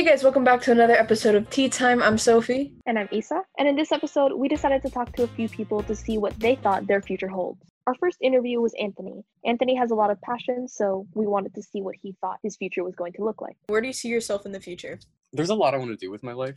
[0.00, 2.02] Hey guys, welcome back to another episode of Tea Time.
[2.02, 2.72] I'm Sophie.
[2.86, 3.42] And I'm Isa.
[3.58, 6.40] And in this episode, we decided to talk to a few people to see what
[6.40, 7.60] they thought their future holds.
[7.86, 9.22] Our first interview was Anthony.
[9.44, 12.56] Anthony has a lot of passion, so we wanted to see what he thought his
[12.56, 13.58] future was going to look like.
[13.66, 14.98] Where do you see yourself in the future?
[15.34, 16.54] There's a lot I want to do with my life.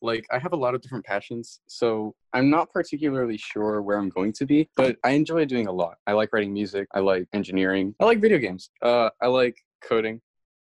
[0.00, 4.08] Like, I have a lot of different passions, so I'm not particularly sure where I'm
[4.08, 5.98] going to be, but I enjoy doing a lot.
[6.06, 10.22] I like writing music, I like engineering, I like video games, uh, I like coding.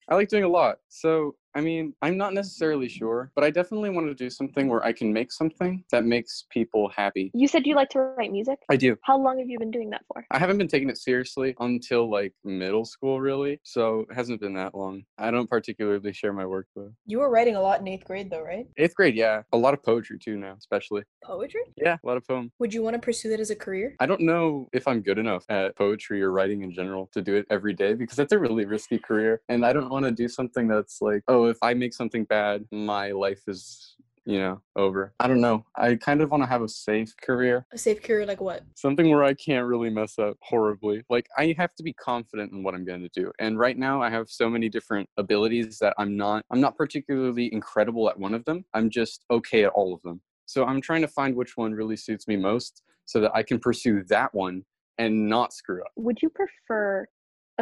[0.09, 0.79] I like doing a lot.
[0.89, 4.83] So I mean, I'm not necessarily sure, but I definitely want to do something where
[4.85, 7.31] I can make something that makes people happy.
[7.35, 8.59] You said you like to write music?
[8.71, 8.97] I do.
[9.03, 10.25] How long have you been doing that for?
[10.31, 13.61] I haven't been taking it seriously until like middle school, really.
[13.65, 15.05] So it hasn't been that long.
[15.19, 16.93] I don't particularly share my work though.
[17.07, 18.67] You were writing a lot in eighth grade, though, right?
[18.77, 19.43] Eighth grade, yeah.
[19.53, 21.03] A lot of poetry too now, especially.
[21.23, 21.63] Poetry?
[21.77, 22.51] Yeah, a lot of poem.
[22.59, 23.95] Would you want to pursue that as a career?
[24.01, 27.37] I don't know if I'm good enough at poetry or writing in general to do
[27.37, 29.43] it every day because that's a really risky career.
[29.49, 32.67] And I don't want to do something that's like, oh, if I make something bad,
[32.71, 35.13] my life is, you know, over.
[35.19, 35.65] I don't know.
[35.77, 38.63] I kind of want to have a safe career, A safe career, like what?
[38.75, 41.03] something where I can't really mess up horribly.
[41.11, 43.33] Like, I have to be confident in what I'm going to do.
[43.39, 47.53] And right now, I have so many different abilities that I'm not, I'm not particularly
[47.53, 48.65] incredible at one of them.
[48.75, 50.21] I'm just okay at all of them.
[50.47, 53.59] So I'm trying to find which one really suits me most so that I can
[53.59, 54.65] pursue that one
[54.99, 55.91] and not screw up.
[55.97, 57.07] Would you prefer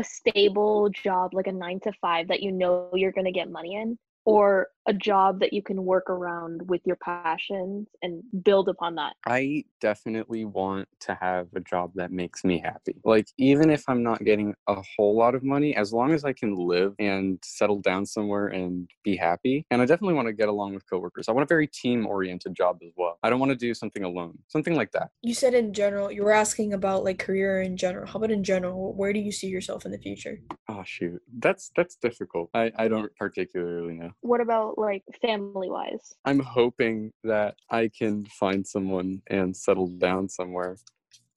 [0.00, 3.50] a stable job, like a nine to five, that you know you're going to get
[3.50, 3.98] money in?
[4.24, 9.12] Or a job that you can work around with your passions and build upon that?
[9.26, 12.96] I definitely want to have a job that makes me happy.
[13.04, 16.32] Like, even if I'm not getting a whole lot of money, as long as I
[16.32, 19.64] can live and settle down somewhere and be happy.
[19.70, 21.28] And I definitely want to get along with coworkers.
[21.28, 23.18] I want a very team oriented job as well.
[23.22, 25.10] I don't want to do something alone, something like that.
[25.22, 28.06] You said in general, you were asking about like career in general.
[28.06, 28.94] How about in general?
[28.94, 30.40] Where do you see yourself in the future?
[30.68, 31.20] Oh, shoot.
[31.38, 32.50] That's, that's difficult.
[32.54, 34.10] I, I don't particularly know.
[34.22, 36.14] What about like family wise?
[36.24, 40.76] I'm hoping that I can find someone and settle down somewhere.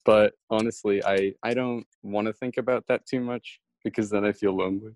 [0.04, 4.32] But honestly, I, I don't want to think about that too much because then I
[4.32, 4.92] feel lonely.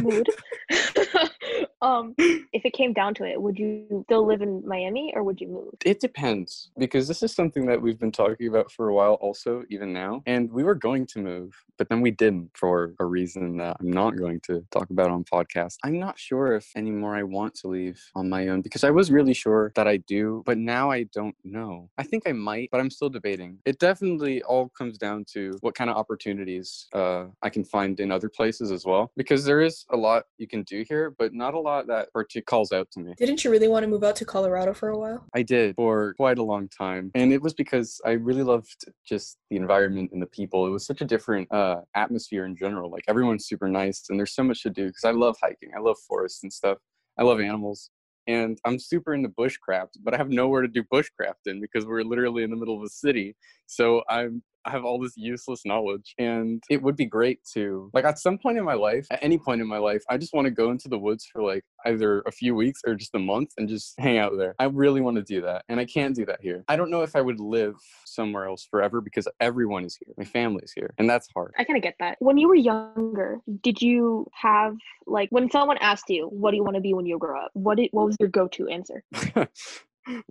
[0.00, 0.28] Mood.
[1.82, 5.40] um, if it came down to it, would you still live in Miami or would
[5.40, 5.74] you move?
[5.84, 9.64] It depends because this is something that we've been talking about for a while, also,
[9.68, 10.22] even now.
[10.26, 13.90] And we were going to move, but then we didn't for a reason that I'm
[13.90, 15.76] not going to talk about on podcast.
[15.82, 19.10] I'm not sure if anymore I want to leave on my own because I was
[19.10, 21.90] really sure that I do, but now I don't know.
[21.98, 23.58] I think I might, but I'm still debating.
[23.64, 28.12] It definitely all comes down to what kind of opportunities uh, I can find in
[28.12, 31.54] other places as well, because there is a lot you can do here, but not
[31.54, 33.14] a lot that partic- calls out to me.
[33.16, 35.26] Didn't you really want to move out to Colorado for a while?
[35.34, 37.10] I did for quite a long time.
[37.14, 40.66] And it was because I really loved just the environment and the people.
[40.66, 42.90] It was such a different uh, atmosphere in general.
[42.90, 45.70] Like everyone's super nice and there's so much to do because I love hiking.
[45.76, 46.78] I love forests and stuff.
[47.18, 47.90] I love animals.
[48.28, 52.02] And I'm super into bushcraft, but I have nowhere to do bushcraft in because we're
[52.02, 53.34] literally in the middle of a city.
[53.66, 56.14] So I'm I have all this useless knowledge.
[56.18, 59.38] And it would be great to, like, at some point in my life, at any
[59.38, 62.22] point in my life, I just want to go into the woods for like either
[62.26, 64.54] a few weeks or just a month and just hang out there.
[64.58, 65.64] I really want to do that.
[65.68, 66.64] And I can't do that here.
[66.68, 67.74] I don't know if I would live
[68.04, 70.14] somewhere else forever because everyone is here.
[70.16, 70.94] My family's here.
[70.98, 71.54] And that's hard.
[71.58, 72.16] I kind of get that.
[72.20, 76.64] When you were younger, did you have like when someone asked you, "What do you
[76.64, 79.02] want to be when you grow up?" What did, what was your go-to answer?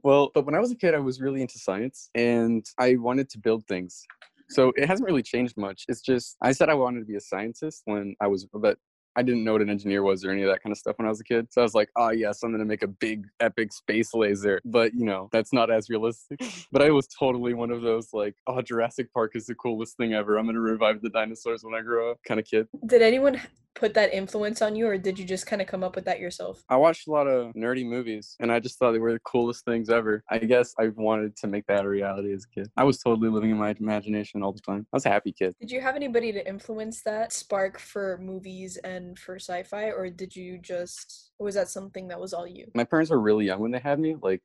[0.03, 3.29] well, but when I was a kid, I was really into science and I wanted
[3.31, 4.03] to build things.
[4.49, 5.85] So it hasn't really changed much.
[5.87, 8.77] It's just I said I wanted to be a scientist when I was, but
[9.15, 11.05] I didn't know what an engineer was or any of that kind of stuff when
[11.05, 11.47] I was a kid.
[11.51, 14.61] So I was like, oh yes, I'm gonna make a big epic space laser.
[14.65, 16.39] But you know, that's not as realistic.
[16.71, 20.13] But I was totally one of those like, oh Jurassic Park is the coolest thing
[20.13, 20.37] ever.
[20.37, 22.67] I'm gonna revive the dinosaurs when I grow up kind of kid.
[22.85, 23.41] Did anyone
[23.73, 26.19] put that influence on you, or did you just kind of come up with that
[26.19, 26.63] yourself?
[26.69, 29.65] I watched a lot of nerdy movies and I just thought they were the coolest
[29.65, 30.23] things ever.
[30.29, 32.69] I guess I wanted to make that a reality as a kid.
[32.77, 34.85] I was totally living in my imagination all the time.
[34.91, 35.55] I was a happy kid.
[35.59, 40.35] Did you have anybody to influence that spark for movies and for sci-fi, or did
[40.35, 42.69] you just, was that something that was all you?
[42.75, 44.41] My parents were really young when they had me, like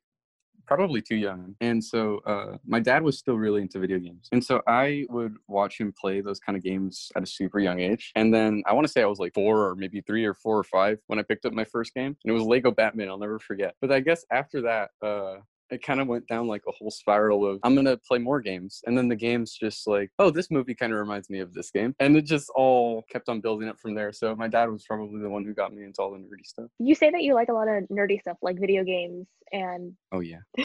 [0.67, 1.55] probably too young.
[1.61, 4.27] And so uh, my dad was still really into video games.
[4.31, 7.79] And so I would watch him play those kind of games at a super young
[7.79, 8.11] age.
[8.15, 10.57] And then I want to say I was like four or maybe three or four
[10.57, 12.17] or five when I picked up my first game.
[12.23, 13.09] And it was Lego Batman.
[13.09, 13.75] I'll never forget.
[13.81, 15.37] But I guess after that, uh,
[15.69, 18.81] it kind of went down like a whole spiral of I'm gonna play more games,
[18.85, 21.71] and then the games just like, oh, this movie kind of reminds me of this
[21.71, 24.11] game, and it just all kept on building up from there.
[24.11, 26.67] So my dad was probably the one who got me into all the nerdy stuff.
[26.79, 30.19] You say that you like a lot of nerdy stuff like video games and Oh
[30.19, 30.39] yeah,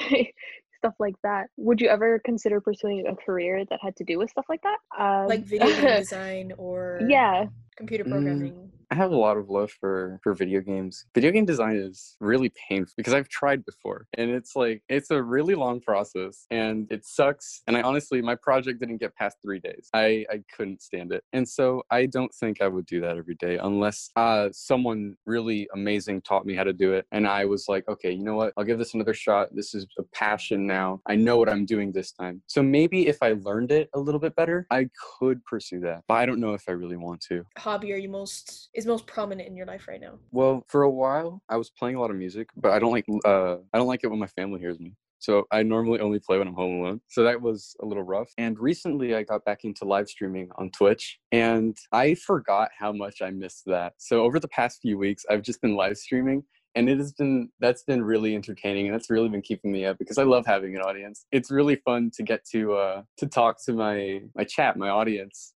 [0.78, 1.46] stuff like that.
[1.56, 4.78] Would you ever consider pursuing a career that had to do with stuff like that?
[4.98, 7.46] Um, Like video game design or yeah.
[7.76, 8.10] Computer Mm.
[8.10, 8.68] programming?
[8.90, 11.06] I have a lot of love for for video games.
[11.14, 15.22] Video game design is really painful because I've tried before and it's like it's a
[15.22, 17.62] really long process and it sucks.
[17.66, 19.88] And I honestly my project didn't get past 3 days.
[19.94, 21.24] I I couldn't stand it.
[21.32, 25.66] And so I don't think I would do that every day unless uh someone really
[25.72, 28.52] amazing taught me how to do it and I was like, okay, you know what?
[28.58, 29.48] I'll give this another shot.
[29.56, 31.00] This is a passion now.
[31.06, 32.42] I know what I'm doing this time.
[32.46, 36.02] So maybe if I learned it a little bit better, I could pursue that.
[36.08, 37.46] But I don't know if I really want to.
[37.62, 40.18] Hobby are you most is most prominent in your life right now?
[40.32, 43.06] Well, for a while, I was playing a lot of music, but I don't like
[43.24, 44.96] uh, I don't like it when my family hears me.
[45.20, 47.00] So I normally only play when I'm home alone.
[47.06, 48.32] So that was a little rough.
[48.36, 53.22] And recently I got back into live streaming on Twitch and I forgot how much
[53.22, 53.92] I missed that.
[53.98, 56.42] So over the past few weeks, I've just been live streaming
[56.74, 59.98] and it has been that's been really entertaining and that's really been keeping me up
[59.98, 63.62] because i love having an audience it's really fun to get to uh to talk
[63.62, 65.52] to my my chat my audience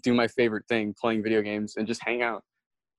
[0.00, 2.44] do my favorite thing playing video games and just hang out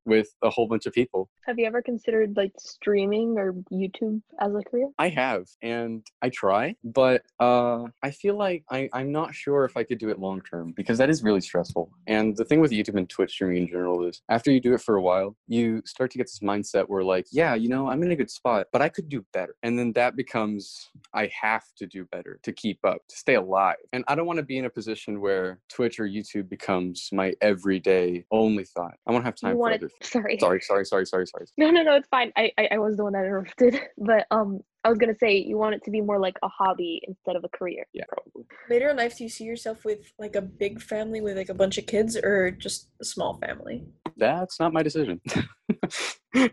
[0.06, 1.30] with a whole bunch of people.
[1.46, 4.90] Have you ever considered like streaming or YouTube as a career?
[5.00, 9.78] I have, and I try, but uh, I feel like I, I'm not sure if
[9.78, 11.90] I could do it long term because that is really stressful.
[12.08, 14.82] And the thing with YouTube and Twitch streaming in general is after you do it
[14.82, 18.04] for a while, you start to get this mindset where, like, yeah, you know, I'm
[18.04, 19.56] in a good spot, but I could do better.
[19.64, 23.76] And then that becomes, I have to do better to keep up, to stay alive.
[23.92, 27.34] And I don't want to be in a position where Twitch or YouTube becomes my
[27.42, 28.94] everyday only thought.
[29.08, 30.38] I want to have time for other sorry.
[30.40, 31.46] Sorry, sorry, sorry, sorry, sorry.
[31.58, 32.32] No, no, no, it's fine.
[32.36, 33.80] I, I, I was the one that interrupted.
[33.98, 37.02] But um I was gonna say you want it to be more like a hobby
[37.08, 37.86] instead of a career.
[37.94, 38.46] Yeah, probably.
[38.70, 41.54] Later in life, do you see yourself with like a big family with like a
[41.54, 43.86] bunch of kids, or just a small family?
[44.18, 45.22] That's not my decision.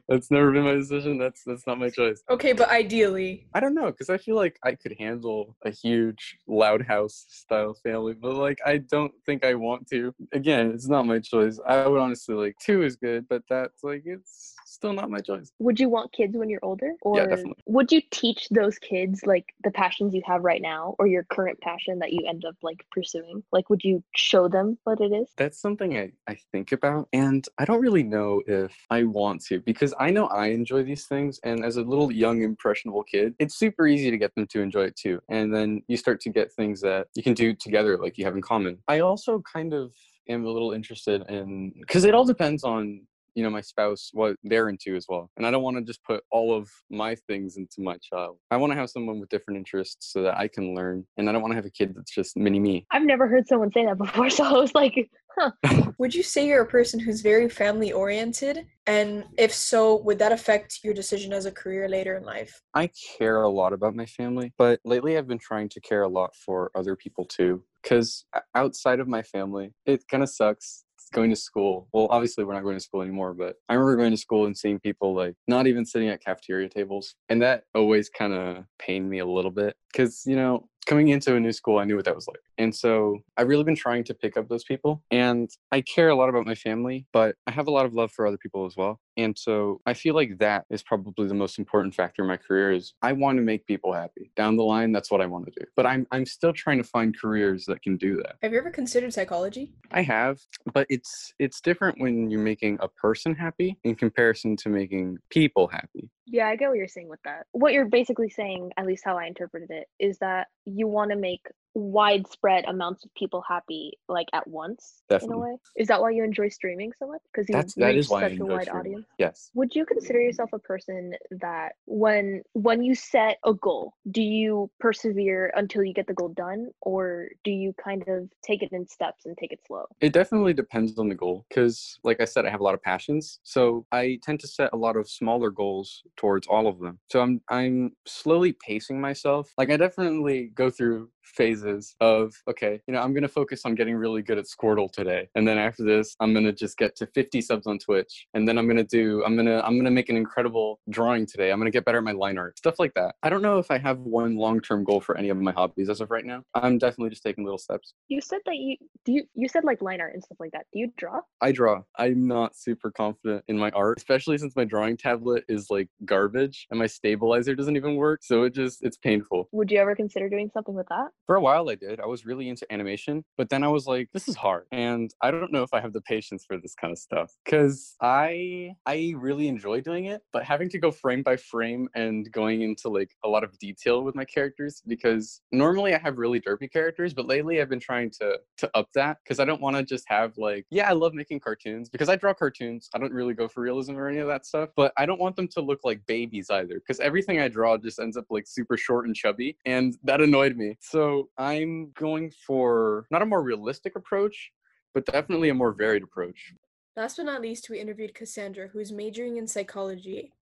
[0.08, 1.18] that's never been my decision.
[1.18, 2.22] That's that's not my choice.
[2.30, 6.38] Okay, but ideally, I don't know because I feel like I could handle a huge
[6.46, 10.14] loud house style family, but like I don't think I want to.
[10.32, 11.58] Again, it's not my choice.
[11.66, 15.52] I would honestly like two is good, but that's like it's still not my choice.
[15.58, 16.94] Would you want kids when you're older?
[17.02, 17.62] Or Yeah, definitely.
[17.66, 21.60] would you teach those kids like the passions you have right now or your current
[21.60, 23.42] passion that you end up like pursuing?
[23.52, 25.28] Like would you show them what it is?
[25.36, 29.60] That's something I, I think about, and I don't really know if I want to
[29.60, 31.38] because I know I enjoy these things.
[31.44, 34.84] And as a little young, impressionable kid, it's super easy to get them to enjoy
[34.84, 35.20] it too.
[35.28, 38.34] And then you start to get things that you can do together, like you have
[38.34, 38.78] in common.
[38.88, 39.92] I also kind of
[40.28, 43.02] am a little interested in because it all depends on
[43.34, 46.02] you know my spouse what they're into as well and i don't want to just
[46.04, 49.58] put all of my things into my child i want to have someone with different
[49.58, 52.12] interests so that i can learn and i don't want to have a kid that's
[52.12, 55.52] just mini me I've never heard someone say that before, so I was like, huh.
[55.98, 58.66] would you say you're a person who's very family oriented?
[58.86, 62.60] And if so, would that affect your decision as a career later in life?
[62.74, 66.08] I care a lot about my family, but lately I've been trying to care a
[66.08, 67.62] lot for other people too.
[67.82, 71.88] Because outside of my family, it kind of sucks going to school.
[71.92, 74.56] Well, obviously, we're not going to school anymore, but I remember going to school and
[74.56, 77.14] seeing people like not even sitting at cafeteria tables.
[77.28, 81.36] And that always kind of pained me a little bit because, you know, coming into
[81.36, 82.40] a new school, I knew what that was like.
[82.58, 85.02] And so I've really been trying to pick up those people.
[85.10, 88.12] And I care a lot about my family, but I have a lot of love
[88.12, 89.00] for other people as well.
[89.16, 92.72] And so I feel like that is probably the most important factor in my career
[92.72, 94.30] is I want to make people happy.
[94.34, 95.66] Down the line, that's what I want to do.
[95.76, 98.36] But I'm I'm still trying to find careers that can do that.
[98.42, 99.72] Have you ever considered psychology?
[99.90, 100.40] I have,
[100.72, 105.68] but it's it's different when you're making a person happy in comparison to making people
[105.68, 106.08] happy.
[106.26, 107.46] Yeah, I get what you're saying with that.
[107.50, 111.16] What you're basically saying, at least how I interpreted it, is that you want to
[111.16, 115.56] make widespread amounts of people happy like at once in a way.
[115.76, 117.20] Is that why you enjoy streaming so much?
[117.32, 118.80] Because you That's that is why I such a enjoy wide streaming.
[118.80, 119.06] audience.
[119.18, 119.50] Yes.
[119.54, 124.70] Would you consider yourself a person that when when you set a goal, do you
[124.80, 128.86] persevere until you get the goal done or do you kind of take it in
[128.88, 129.86] steps and take it slow?
[130.00, 132.82] It definitely depends on the goal because, like I said, I have a lot of
[132.82, 133.40] passions.
[133.42, 136.98] So I tend to set a lot of smaller goals towards all of them.
[137.10, 139.52] So I'm I'm slowly pacing myself.
[139.56, 143.96] Like I definitely go through phases of okay, you know, I'm gonna focus on getting
[143.96, 147.40] really good at Squirtle today, and then after this, I'm gonna just get to 50
[147.40, 150.80] subs on Twitch, and then I'm gonna do I'm gonna I'm gonna make an incredible
[150.88, 151.50] drawing today.
[151.50, 153.14] I'm gonna get better at my line art, stuff like that.
[153.22, 155.88] I don't know if I have one long term goal for any of my hobbies
[155.88, 156.42] as of right now.
[156.54, 157.94] I'm definitely just taking little steps.
[158.08, 160.66] You said that you do you you said like line art and stuff like that.
[160.72, 161.20] Do you draw?
[161.40, 161.82] I draw.
[161.96, 166.66] I'm not super confident in my art, especially since my drawing tablet is like garbage
[166.70, 168.20] and my stabilizer doesn't even work.
[168.22, 169.48] So it just it's painful.
[169.52, 171.08] Would you ever consider doing something with that?
[171.26, 172.00] For a while I did.
[172.00, 174.66] I was really into animation, but then I was like, this is hard.
[174.72, 177.32] And I don't know if I have the patience for this kind of stuff.
[177.48, 182.30] Cause I I really enjoy doing it, but having to go frame by frame and
[182.32, 186.40] going into like a lot of detail with my characters because normally I have really
[186.40, 189.76] derpy characters, but lately I've been trying to to up that because I don't want
[189.76, 192.88] to just have like, yeah, I love making cartoons because I draw cartoons.
[192.94, 195.36] I don't really go for realism or any of that stuff, but I don't want
[195.36, 198.76] them to look like babies either because everything I draw just ends up like super
[198.76, 200.76] short and chubby, and that annoyed me.
[201.10, 204.52] So I'm going for not a more realistic approach,
[204.94, 206.54] but definitely a more varied approach.
[206.96, 210.32] Last but not least, we interviewed Cassandra, who's majoring in psychology.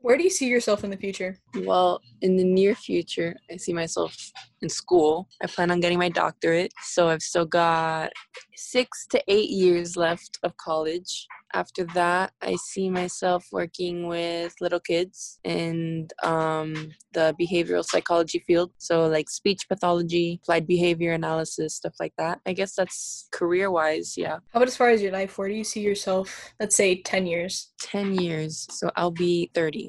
[0.00, 1.38] Where do you see yourself in the future?
[1.54, 4.14] Well, in the near future, I see myself
[4.62, 5.28] in school.
[5.42, 6.72] I plan on getting my doctorate.
[6.82, 8.10] So I've still got
[8.56, 11.26] six to eight years left of college.
[11.54, 18.70] After that, I see myself working with little kids in um, the behavioral psychology field.
[18.76, 22.40] So, like speech pathology, applied behavior analysis, stuff like that.
[22.44, 24.38] I guess that's career wise, yeah.
[24.52, 25.38] How about as far as your life?
[25.38, 27.70] Where do you see yourself, let's say 10 years?
[27.80, 28.66] 10 years.
[28.70, 29.87] So, I'll be 30.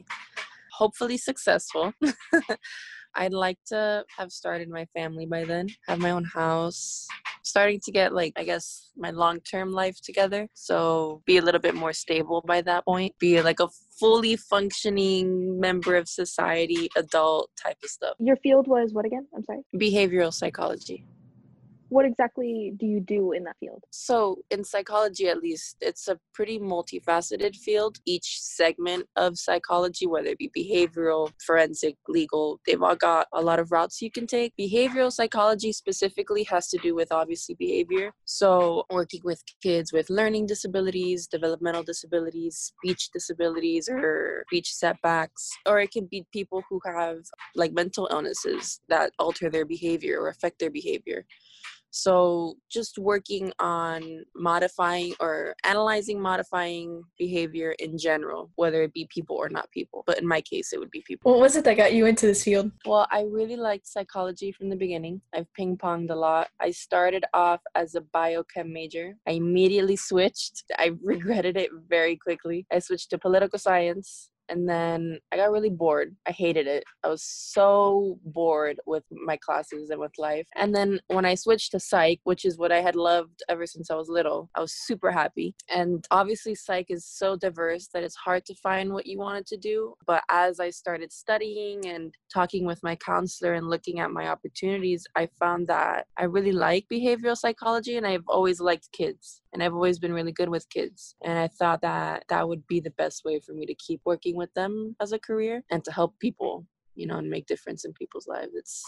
[0.73, 1.93] Hopefully, successful.
[3.15, 7.07] I'd like to have started my family by then, have my own house,
[7.43, 10.47] starting to get like I guess my long-term life together.
[10.53, 13.15] So be a little bit more stable by that point.
[13.19, 13.67] Be like a
[13.99, 18.15] fully functioning member of society, adult type of stuff.
[18.19, 19.27] Your field was what again?
[19.35, 19.61] I'm sorry.
[19.75, 21.05] Behavioral psychology.
[21.89, 23.83] What exactly do you do in that field?
[23.91, 27.97] So, in psychology, at least, it's a pretty multifaceted field.
[28.05, 33.59] Each segment of psychology, whether it be behavioral, forensic, legal, they've all got a lot
[33.59, 34.53] of routes you can take.
[34.59, 38.11] Behavioral psychology specifically has to do with obviously behavior.
[38.25, 45.79] So, working with kids with learning disabilities, developmental disabilities, speech disabilities, or speech setbacks, or
[45.79, 47.17] it can be people who have
[47.55, 51.25] like mental illnesses that alter their behavior or affect their behavior.
[51.91, 59.35] So, just working on modifying or analyzing modifying behavior in general, whether it be people
[59.35, 60.03] or not people.
[60.05, 61.31] But in my case, it would be people.
[61.31, 62.71] What was it that got you into this field?
[62.85, 65.21] Well, I really liked psychology from the beginning.
[65.33, 66.49] I've ping ponged a lot.
[66.59, 69.15] I started off as a biochem major.
[69.27, 70.63] I immediately switched.
[70.77, 72.65] I regretted it very quickly.
[72.71, 76.15] I switched to political science and then I got really bored.
[76.27, 76.83] I hated it.
[77.03, 80.47] I was so bored with my classes and with life.
[80.55, 83.89] And then when I switched to psych, which is what I had loved ever since
[83.89, 85.55] I was little, I was super happy.
[85.73, 89.57] And obviously, psych is so diverse that it's hard to find what you wanted to
[89.57, 89.93] do.
[90.05, 95.05] But as I started studying and talking with my counselor and looking at my opportunities,
[95.15, 99.73] I found that I really like behavioral psychology and I've always liked kids and I've
[99.73, 101.15] always been really good with kids.
[101.23, 104.35] And I thought that that would be the best way for me to keep working
[104.35, 106.65] with them as a career and to help people,
[106.95, 108.53] you know, and make difference in people's lives.
[108.53, 108.83] It's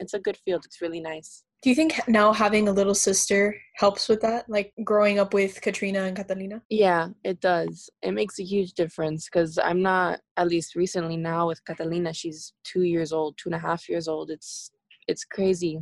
[0.00, 0.64] it's a good field.
[0.64, 1.44] It's really nice.
[1.60, 4.48] Do you think now having a little sister helps with that?
[4.48, 6.62] Like growing up with Katrina and Catalina?
[6.70, 7.90] Yeah, it does.
[8.00, 12.52] It makes a huge difference because I'm not, at least recently now with Catalina, she's
[12.62, 14.30] two years old, two and a half years old.
[14.30, 14.70] It's
[15.08, 15.80] it's crazy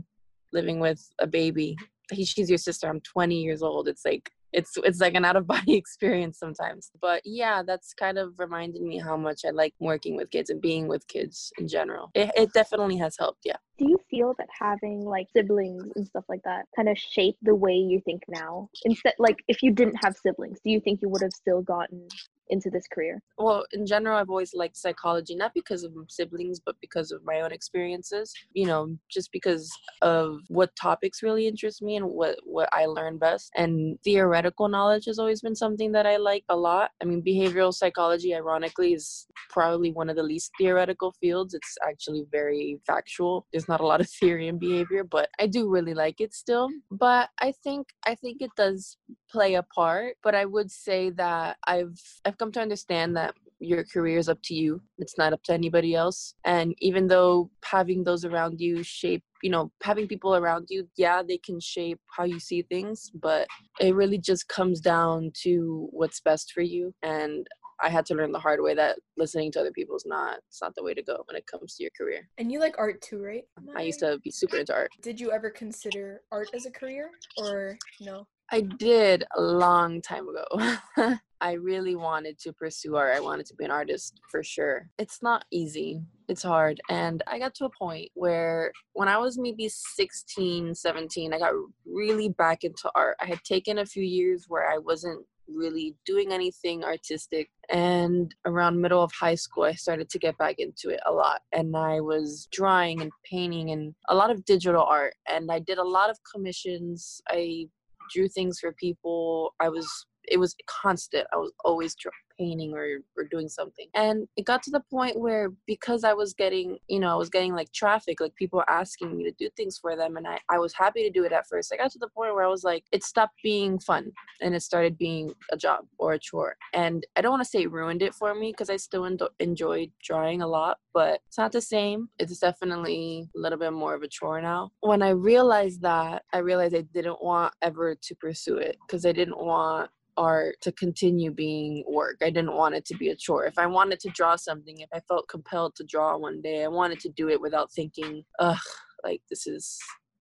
[0.52, 1.76] living with a baby
[2.10, 5.36] he, she's your sister i'm 20 years old it's like it's it's like an out
[5.36, 6.90] of body experience sometimes.
[7.00, 10.60] But yeah that's kind of reminded me how much i like working with kids and
[10.60, 12.10] being with kids in general.
[12.14, 13.56] It, it definitely has helped yeah.
[13.78, 17.54] Do you feel that having like siblings and stuff like that kind of shape the
[17.54, 18.70] way you think now?
[18.84, 22.08] Instead like if you didn't have siblings do you think you would have still gotten
[22.48, 23.22] into this career?
[23.38, 27.40] Well, in general, I've always liked psychology, not because of siblings, but because of my
[27.40, 28.32] own experiences.
[28.52, 29.70] You know, just because
[30.02, 33.50] of what topics really interest me and what what I learn best.
[33.56, 36.90] And theoretical knowledge has always been something that I like a lot.
[37.02, 41.54] I mean, behavioral psychology, ironically, is probably one of the least theoretical fields.
[41.54, 43.46] It's actually very factual.
[43.52, 46.68] There's not a lot of theory in behavior, but I do really like it still.
[46.90, 48.96] But I think I think it does
[49.30, 50.16] play a part.
[50.22, 54.28] But I would say that I've I've I've come to understand that your career is
[54.28, 54.82] up to you.
[54.98, 56.34] It's not up to anybody else.
[56.44, 61.22] And even though having those around you shape, you know, having people around you, yeah,
[61.26, 63.46] they can shape how you see things, but
[63.80, 66.92] it really just comes down to what's best for you.
[67.02, 67.46] And
[67.82, 70.60] I had to learn the hard way that listening to other people is not it's
[70.60, 72.28] not the way to go when it comes to your career.
[72.36, 73.44] And you like art too, right?
[73.74, 74.90] I used to be super into art.
[75.00, 78.26] Did you ever consider art as a career or no?
[78.52, 81.16] I did a long time ago.
[81.40, 83.14] I really wanted to pursue art.
[83.14, 84.88] I wanted to be an artist for sure.
[84.98, 86.02] It's not easy.
[86.28, 86.80] It's hard.
[86.88, 91.52] And I got to a point where when I was maybe 16, 17, I got
[91.84, 93.16] really back into art.
[93.20, 97.50] I had taken a few years where I wasn't really doing anything artistic.
[97.70, 101.42] And around middle of high school, I started to get back into it a lot.
[101.52, 105.14] And I was drawing and painting and a lot of digital art.
[105.28, 107.20] And I did a lot of commissions.
[107.28, 107.66] I
[108.12, 109.54] drew things for people.
[109.60, 109.88] I was
[110.28, 111.26] it was constant.
[111.32, 111.94] I was always
[112.38, 113.86] painting or, or doing something.
[113.94, 117.30] And it got to the point where because I was getting, you know, I was
[117.30, 120.16] getting like traffic, like people asking me to do things for them.
[120.16, 121.72] And I, I was happy to do it at first.
[121.72, 124.62] I got to the point where I was like, it stopped being fun and it
[124.62, 126.56] started being a job or a chore.
[126.72, 129.18] And I don't want to say it ruined it for me because I still en-
[129.40, 132.08] enjoy drawing a lot, but it's not the same.
[132.18, 134.70] It's definitely a little bit more of a chore now.
[134.80, 139.12] When I realized that, I realized I didn't want ever to pursue it because I
[139.12, 142.16] didn't want art to continue being work.
[142.22, 143.46] I didn't want it to be a chore.
[143.46, 146.68] If I wanted to draw something, if I felt compelled to draw one day, I
[146.68, 148.58] wanted to do it without thinking, ugh,
[149.04, 149.78] like this is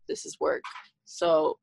[0.07, 0.61] this is work.
[1.05, 1.57] So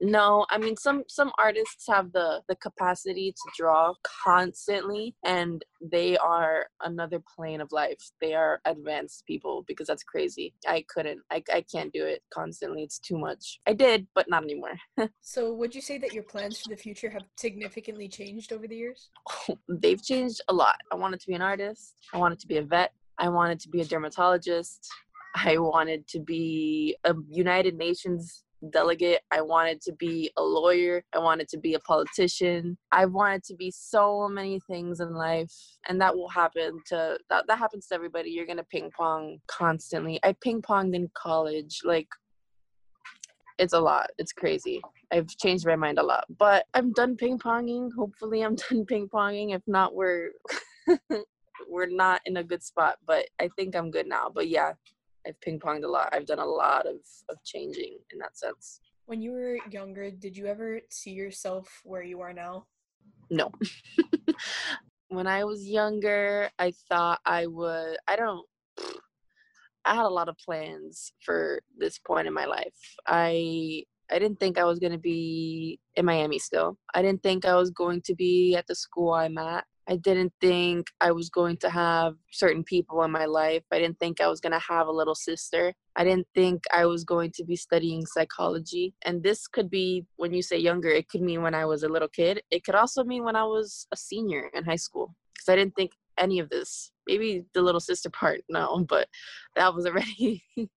[0.00, 6.16] no, I mean some some artists have the the capacity to draw constantly and they
[6.18, 8.00] are another plane of life.
[8.20, 10.54] They are advanced people because that's crazy.
[10.66, 11.20] I couldn't.
[11.30, 12.82] I I can't do it constantly.
[12.82, 13.60] It's too much.
[13.66, 14.78] I did, but not anymore.
[15.20, 18.76] so, would you say that your plans for the future have significantly changed over the
[18.76, 19.10] years?
[19.48, 20.76] Oh, they've changed a lot.
[20.92, 21.94] I wanted to be an artist.
[22.12, 22.92] I wanted to be a vet.
[23.18, 24.88] I wanted to be a dermatologist.
[25.36, 29.20] I wanted to be a United Nations delegate.
[29.30, 31.02] I wanted to be a lawyer.
[31.14, 32.76] I wanted to be a politician.
[32.92, 35.52] I wanted to be so many things in life.
[35.88, 38.30] And that will happen to that that happens to everybody.
[38.30, 40.20] You're gonna ping pong constantly.
[40.22, 41.80] I ping ponged in college.
[41.84, 42.08] Like
[43.58, 44.10] it's a lot.
[44.18, 44.80] It's crazy.
[45.12, 46.24] I've changed my mind a lot.
[46.38, 47.90] But I'm done ping ponging.
[47.96, 49.54] Hopefully I'm done ping ponging.
[49.54, 50.30] If not, we're
[51.68, 52.96] we're not in a good spot.
[53.06, 54.30] But I think I'm good now.
[54.34, 54.72] But yeah,
[55.26, 56.08] I've ping ponged a lot.
[56.12, 56.96] I've done a lot of,
[57.28, 58.80] of changing in that sense.
[59.06, 62.66] When you were younger, did you ever see yourself where you are now?
[63.30, 63.50] No.
[65.08, 68.46] when I was younger, I thought I would, I don't,
[69.84, 72.96] I had a lot of plans for this point in my life.
[73.06, 76.76] I I didn't think I was going to be in Miami still.
[76.94, 79.64] I didn't think I was going to be at the school I'm at.
[79.90, 83.64] I didn't think I was going to have certain people in my life.
[83.72, 85.74] I didn't think I was going to have a little sister.
[85.96, 88.94] I didn't think I was going to be studying psychology.
[89.02, 91.88] And this could be when you say younger, it could mean when I was a
[91.88, 92.40] little kid.
[92.52, 95.74] It could also mean when I was a senior in high school because I didn't
[95.74, 96.92] think any of this.
[97.08, 99.08] Maybe the little sister part, no, but
[99.56, 100.44] that was already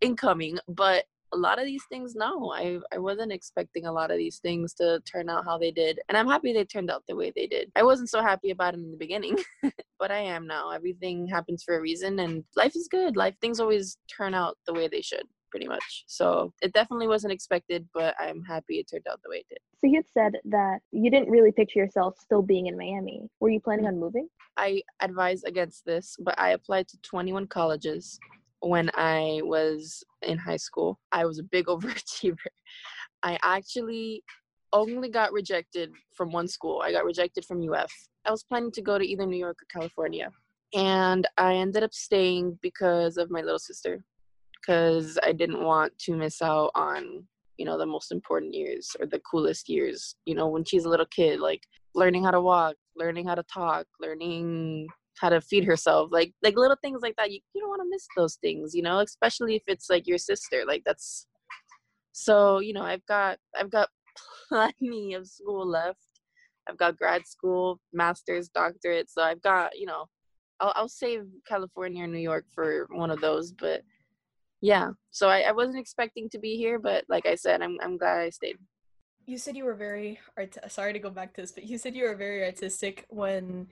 [0.00, 0.58] incoming.
[0.66, 4.38] But a lot of these things no i i wasn't expecting a lot of these
[4.38, 7.32] things to turn out how they did and i'm happy they turned out the way
[7.34, 9.36] they did i wasn't so happy about it in the beginning
[9.98, 13.60] but i am now everything happens for a reason and life is good life things
[13.60, 16.04] always turn out the way they should pretty much.
[16.06, 19.58] So it definitely wasn't expected, but I'm happy it turned out the way it did.
[19.78, 23.28] So you had said that you didn't really picture yourself still being in Miami.
[23.40, 24.28] Were you planning on moving?
[24.56, 28.18] I advise against this, but I applied to 21 colleges
[28.60, 30.98] when I was in high school.
[31.12, 32.36] I was a big overachiever.
[33.22, 34.22] I actually
[34.72, 36.80] only got rejected from one school.
[36.82, 37.90] I got rejected from UF.
[38.24, 40.30] I was planning to go to either New York or California.
[40.74, 44.04] And I ended up staying because of my little sister,
[44.60, 47.24] because I didn't want to miss out on,
[47.56, 50.88] you know, the most important years or the coolest years, you know, when she's a
[50.88, 51.62] little kid, like
[51.94, 54.86] learning how to walk, learning how to talk, learning
[55.20, 57.88] how to feed herself like like little things like that you, you don't want to
[57.90, 61.26] miss those things you know especially if it's like your sister like that's
[62.12, 63.88] so you know i've got i've got
[64.48, 65.98] plenty of school left.
[66.68, 70.06] I've got grad school master's doctorate so i've got you know
[70.60, 73.82] i'll, I'll save california or new york for one of those but
[74.62, 74.90] yeah.
[75.10, 78.20] So I, I wasn't expecting to be here but like i said i'm, I'm glad
[78.20, 78.56] i stayed
[79.30, 81.94] you said you were very art- sorry to go back to this but you said
[81.94, 83.68] you were very artistic when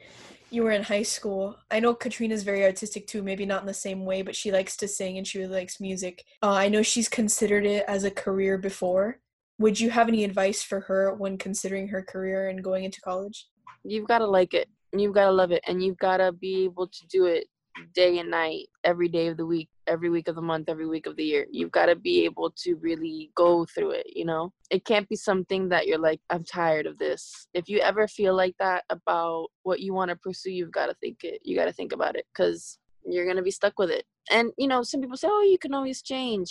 [0.51, 1.59] you were in high school.
[1.71, 4.77] I know katrina's very artistic too maybe not in the same way but she likes
[4.79, 6.25] to sing and she really likes music.
[6.43, 9.19] Uh, i know she's considered it as a career before.
[9.59, 13.49] Would you have any advice for her when considering her career and going into college?
[13.83, 14.69] You've got to like it.
[14.93, 17.49] You've got to love it and you've got to be able to do it
[17.95, 21.07] day and night every day of the week every week of the month every week
[21.07, 21.47] of the year.
[21.51, 24.53] You've got to be able to really go through it you know?
[24.71, 27.49] It can't be something that you're like i'm tired of this.
[27.55, 30.95] If you ever feel like that about what you want to pursue you've got to
[30.95, 33.91] think it you got to think about it because you're going to be stuck with
[33.91, 34.05] it.
[34.31, 36.49] And you know some people say oh you can always change.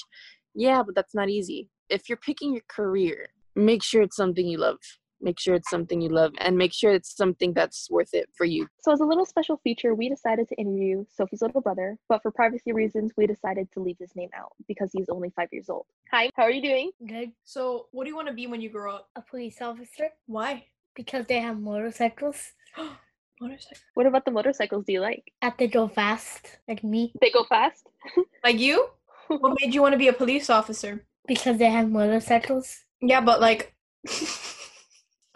[0.56, 1.70] Yeah but that's not easy.
[1.90, 4.78] If you're picking your career make sure it's something you love
[5.22, 8.46] make sure it's something you love and make sure it's something that's worth it for
[8.46, 8.68] you.
[8.82, 12.32] So, as a little special feature, we decided to interview Sophie's little brother, but for
[12.32, 15.86] privacy reasons, we decided to leave his name out because he's only five years old.
[16.12, 16.92] Hi, how are you doing?
[17.08, 17.32] Good.
[17.46, 19.10] So, what do you want to be when you grow up?
[19.16, 20.10] A police officer.
[20.26, 20.66] Why?
[20.96, 22.54] because they have motorcycles.
[23.40, 23.78] Motorcycle.
[23.94, 25.32] What about the motorcycles do you like?
[25.44, 27.88] That they go fast, like me, They go fast?
[28.44, 28.88] Like you?
[29.28, 31.06] What made you want to be a police officer?
[31.28, 32.86] because they have motorcycles.
[33.02, 33.76] Yeah, but like,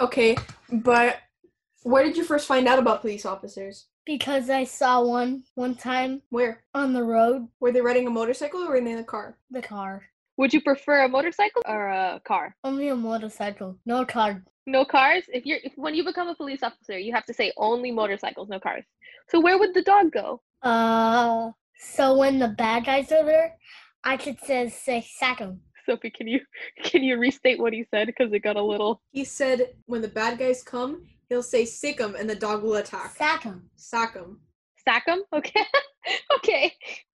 [0.02, 0.36] okay,
[0.72, 1.18] but
[1.84, 3.88] where did you first find out about police officers?
[4.06, 6.64] Because I saw one one time Where?
[6.74, 9.38] on the road, Were they riding a motorcycle or were they in a car?
[9.52, 10.04] the car.
[10.38, 12.56] Would you prefer a motorcycle or a car?
[12.64, 14.44] Only a motorcycle, no car.
[14.66, 15.24] No cars?
[15.32, 18.50] If you're if, when you become a police officer, you have to say only motorcycles,
[18.50, 18.86] no cars.
[19.30, 20.42] So where would the dog go?
[20.64, 23.56] Uh, so when the bad guys are there,
[24.04, 25.62] I could say, say sack 'em.
[25.86, 26.40] Sophie, can you
[26.84, 30.08] can you restate what he said because it got a little He said when the
[30.08, 33.16] bad guys come, he'll say sick 'em and the dog will attack.
[33.16, 33.70] Sack 'em.
[33.76, 34.40] Sack 'em.
[34.88, 35.22] sack him?
[35.34, 35.66] Okay.
[36.38, 36.74] okay.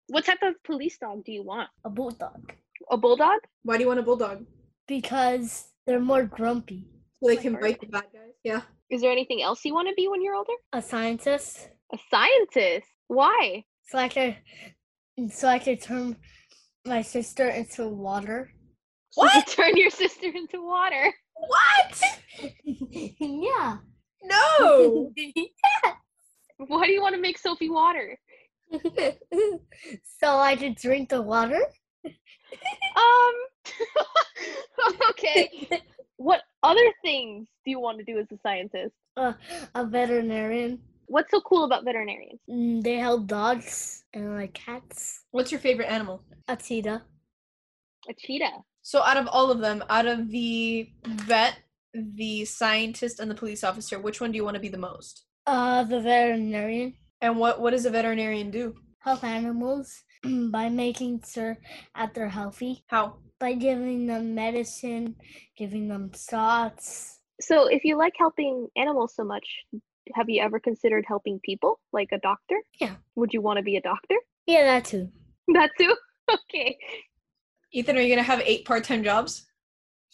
[0.07, 1.69] What type of police dog do you want?
[1.83, 2.53] A bulldog.
[2.91, 3.39] A bulldog?
[3.63, 4.45] Why do you want a bulldog?
[4.87, 6.87] Because they're more grumpy.
[7.23, 7.61] So they my can God.
[7.61, 8.33] bite the bad guys?
[8.43, 8.61] Yeah.
[8.91, 10.53] Is there anything else you want to be when you're older?
[10.73, 11.69] A scientist.
[11.91, 12.87] A scientist.
[13.07, 13.63] Why?
[13.87, 14.37] So I could,
[15.31, 16.17] so I could turn
[16.85, 18.51] my sister into water.
[19.15, 21.13] So you turn your sister into water.
[21.35, 22.01] What?
[23.19, 23.77] yeah.
[24.23, 25.11] No!
[25.17, 25.91] yeah.
[26.57, 28.17] Why do you want to make Sophie water?
[30.19, 31.61] so I could drink the water.
[32.05, 33.33] Um.
[35.11, 35.69] okay.
[36.17, 38.93] What other things do you want to do as a scientist?
[39.17, 39.33] Uh,
[39.75, 40.79] a veterinarian.
[41.07, 42.39] What's so cool about veterinarians?
[42.49, 45.23] Mm, They help dogs and like cats.
[45.31, 46.21] What's your favorite animal?
[46.47, 47.03] A cheetah.
[48.09, 48.63] A cheetah.
[48.85, 51.57] So out of all of them, out of the vet,
[51.95, 55.25] the scientist, and the police officer, which one do you want to be the most?
[55.47, 56.93] Uh, the veterinarian.
[57.19, 58.75] And what what does a veterinarian do?
[58.99, 60.03] Help animals
[60.51, 61.57] by making sure
[61.95, 62.83] that they're healthy.
[62.85, 63.17] How?
[63.39, 65.15] By giving them medicine,
[65.57, 67.21] giving them shots.
[67.41, 69.47] So, if you like helping animals so much,
[70.13, 72.61] have you ever considered helping people, like a doctor?
[72.79, 72.97] Yeah.
[73.15, 74.17] Would you want to be a doctor?
[74.45, 75.09] Yeah, that too.
[75.55, 75.95] That too.
[76.31, 76.77] Okay.
[77.75, 79.47] Ethan, are you gonna have eight part-time jobs?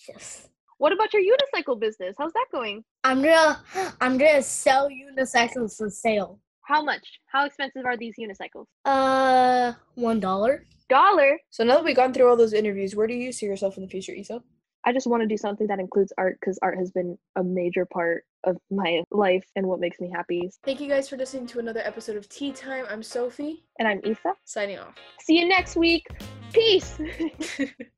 [0.09, 0.47] Yes.
[0.79, 2.15] What about your unicycle business?
[2.17, 2.83] How's that going?
[3.03, 3.61] I'm gonna
[4.01, 6.39] I'm gonna sell unicycles for sale.
[6.63, 7.05] How much?
[7.27, 8.65] How expensive are these unicycles?
[8.85, 10.65] Uh, one dollar.
[10.89, 11.37] Dollar.
[11.51, 13.83] So now that we've gone through all those interviews, where do you see yourself in
[13.83, 14.41] the future, Isa?
[14.83, 17.85] I just want to do something that includes art because art has been a major
[17.85, 20.49] part of my life and what makes me happy.
[20.65, 22.85] Thank you guys for listening to another episode of Tea Time.
[22.89, 24.33] I'm Sophie, And I'm Isa.
[24.45, 24.95] signing off.
[25.19, 26.07] See you next week.
[26.53, 26.97] Peace.